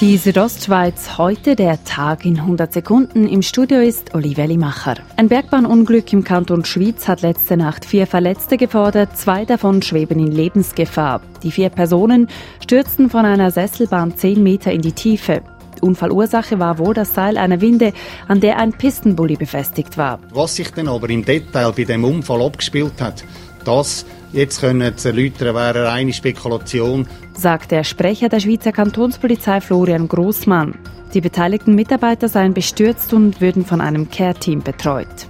Die 0.00 0.16
Südostschweiz, 0.16 1.18
heute 1.18 1.56
der 1.56 1.84
Tag 1.84 2.24
in 2.24 2.40
100 2.40 2.72
Sekunden. 2.72 3.28
Im 3.28 3.42
Studio 3.42 3.80
ist 3.80 4.14
Olivia 4.14 4.46
Limacher. 4.46 4.94
Ein 5.18 5.28
Bergbahnunglück 5.28 6.10
im 6.14 6.24
Kanton 6.24 6.64
Schwyz 6.64 7.06
hat 7.06 7.20
letzte 7.20 7.58
Nacht 7.58 7.84
vier 7.84 8.06
Verletzte 8.06 8.56
gefordert, 8.56 9.18
zwei 9.18 9.44
davon 9.44 9.82
schweben 9.82 10.18
in 10.18 10.32
Lebensgefahr. 10.32 11.20
Die 11.42 11.50
vier 11.50 11.68
Personen 11.68 12.28
stürzten 12.62 13.10
von 13.10 13.26
einer 13.26 13.50
Sesselbahn 13.50 14.16
zehn 14.16 14.42
Meter 14.42 14.72
in 14.72 14.80
die 14.80 14.92
Tiefe. 14.92 15.42
Unfallursache 15.82 16.58
war 16.58 16.78
wohl 16.78 16.94
das 16.94 17.14
Seil 17.14 17.36
einer 17.36 17.60
Winde, 17.60 17.92
an 18.26 18.40
der 18.40 18.58
ein 18.58 18.72
Pistenbully 18.72 19.36
befestigt 19.36 19.98
war. 19.98 20.18
Was 20.32 20.56
sich 20.56 20.70
dann 20.70 20.88
aber 20.88 21.10
im 21.10 21.26
Detail 21.26 21.72
bei 21.72 21.84
dem 21.84 22.04
Unfall 22.04 22.40
abgespielt 22.40 23.02
hat, 23.02 23.22
das 23.64 24.06
jetzt 24.32 24.60
können 24.60 24.96
zu 24.96 25.08
erläutern, 25.08 25.54
wäre 25.54 25.90
eine 25.90 26.12
Spekulation. 26.12 27.06
Sagt 27.34 27.70
der 27.70 27.84
Sprecher 27.84 28.28
der 28.28 28.40
Schweizer 28.40 28.72
Kantonspolizei 28.72 29.60
Florian 29.60 30.08
Großmann. 30.08 30.74
Die 31.14 31.20
beteiligten 31.20 31.74
Mitarbeiter 31.74 32.28
seien 32.28 32.54
bestürzt 32.54 33.12
und 33.12 33.40
würden 33.40 33.64
von 33.64 33.80
einem 33.80 34.10
Care-Team 34.10 34.62
betreut. 34.62 35.26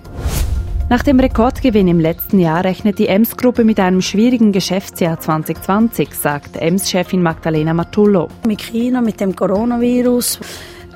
Nach 0.90 1.04
dem 1.04 1.20
Rekordgewinn 1.20 1.86
im 1.86 2.00
letzten 2.00 2.40
Jahr 2.40 2.64
rechnet 2.64 2.98
die 2.98 3.06
Ems-Gruppe 3.06 3.62
mit 3.62 3.78
einem 3.78 4.02
schwierigen 4.02 4.50
Geschäftsjahr 4.50 5.20
2020, 5.20 6.12
sagt 6.12 6.56
Ems-Chefin 6.56 7.22
Magdalena 7.22 7.72
Matullo. 7.72 8.26
Mit 8.44 8.60
China, 8.60 9.00
mit 9.00 9.20
dem 9.20 9.36
Coronavirus 9.36 10.40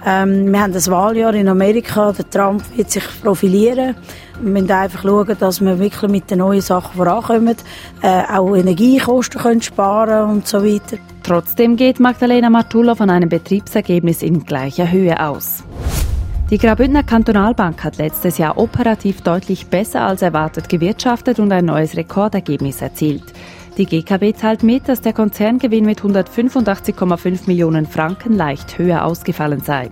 ähm, 0.06 0.52
wir 0.52 0.60
haben 0.60 0.72
das 0.72 0.90
Wahljahr 0.90 1.34
in 1.34 1.48
Amerika. 1.48 2.12
Der 2.12 2.28
Trump 2.28 2.62
wird 2.76 2.90
sich 2.90 3.04
profilieren. 3.22 3.94
Wir 4.40 4.50
müssen 4.50 4.70
einfach 4.70 5.02
schauen, 5.02 5.36
dass 5.38 5.60
wir 5.60 5.78
wirklich 5.78 6.10
mit 6.10 6.30
den 6.30 6.38
neuen 6.38 6.60
Sachen 6.60 6.96
vorankommen, 6.96 7.56
äh, 8.02 8.22
auch 8.32 8.54
Energiekosten 8.54 9.40
können 9.40 9.62
sparen 9.62 10.30
und 10.30 10.46
so 10.46 10.64
weiter. 10.64 10.98
Trotzdem 11.22 11.76
geht 11.76 12.00
Magdalena 12.00 12.50
Martullo 12.50 12.94
von 12.94 13.08
einem 13.08 13.28
Betriebsergebnis 13.28 14.22
in 14.22 14.44
gleicher 14.44 14.90
Höhe 14.90 15.18
aus. 15.24 15.62
Die 16.50 16.58
Graubündner 16.58 17.02
Kantonalbank 17.02 17.82
hat 17.82 17.96
letztes 17.96 18.36
Jahr 18.36 18.58
operativ 18.58 19.22
deutlich 19.22 19.66
besser 19.68 20.02
als 20.02 20.20
erwartet 20.20 20.68
gewirtschaftet 20.68 21.38
und 21.38 21.50
ein 21.50 21.64
neues 21.64 21.96
Rekordergebnis 21.96 22.82
erzielt. 22.82 23.24
Die 23.78 23.86
GKB 23.86 24.38
teilt 24.38 24.62
mit, 24.62 24.88
dass 24.88 25.00
der 25.00 25.14
Konzerngewinn 25.14 25.84
mit 25.84 26.00
185,5 26.00 27.46
Millionen 27.46 27.86
Franken 27.86 28.34
leicht 28.34 28.78
höher 28.78 29.04
ausgefallen 29.04 29.62
sei. 29.62 29.90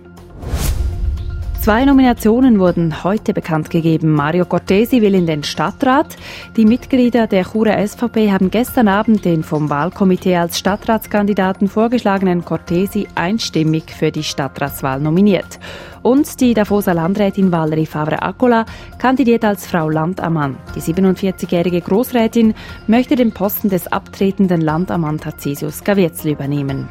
Zwei 1.62 1.84
Nominationen 1.84 2.58
wurden 2.58 3.04
heute 3.04 3.32
bekannt 3.32 3.70
gegeben. 3.70 4.10
Mario 4.10 4.46
Cortesi 4.46 5.00
will 5.00 5.14
in 5.14 5.28
den 5.28 5.44
Stadtrat. 5.44 6.16
Die 6.56 6.64
Mitglieder 6.64 7.28
der 7.28 7.44
Churer 7.44 7.86
SVP 7.86 8.32
haben 8.32 8.50
gestern 8.50 8.88
Abend 8.88 9.24
den 9.24 9.44
vom 9.44 9.70
Wahlkomitee 9.70 10.36
als 10.36 10.58
Stadtratskandidaten 10.58 11.68
vorgeschlagenen 11.68 12.44
Cortesi 12.44 13.06
einstimmig 13.14 13.92
für 13.96 14.10
die 14.10 14.24
Stadtratswahl 14.24 14.98
nominiert. 14.98 15.60
Und 16.02 16.40
die 16.40 16.52
Davoser 16.52 16.94
Landrätin 16.94 17.52
Valerie 17.52 17.86
Favre-Accola 17.86 18.64
kandidiert 18.98 19.44
als 19.44 19.64
Frau 19.64 19.88
Landammann. 19.88 20.56
Die 20.74 20.80
47-jährige 20.80 21.80
Großrätin 21.80 22.54
möchte 22.88 23.14
den 23.14 23.30
Posten 23.30 23.68
des 23.68 23.86
abtretenden 23.86 24.62
Landammann 24.62 25.18
Tarcisius 25.18 25.84
Gaviezl 25.84 26.30
übernehmen. 26.30 26.88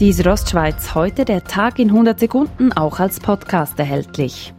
Die 0.00 0.12
Südostschweiz 0.12 0.96
heute 0.96 1.24
der 1.24 1.44
Tag 1.44 1.78
in 1.78 1.88
100 1.88 2.18
Sekunden 2.18 2.72
auch 2.72 2.98
als 2.98 3.20
Podcast 3.20 3.78
erhältlich. 3.78 4.52